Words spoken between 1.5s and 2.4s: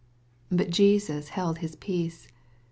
his peace.